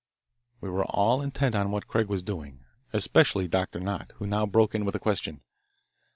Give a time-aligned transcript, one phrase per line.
[0.61, 4.73] We were all intent on what Craig was doing, especially Doctor Nott, who now broke
[4.73, 5.41] in with a question.